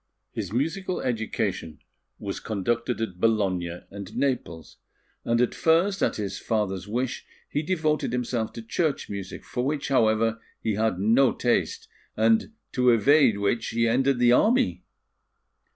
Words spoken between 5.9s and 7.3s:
at his father's wish,